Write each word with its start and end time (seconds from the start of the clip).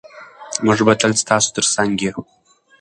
موږ 0.65 0.79
به 0.87 0.93
تل 1.01 1.11
ستاسو 1.21 1.49
ترڅنګ 1.55 1.91
یو. 2.07 2.19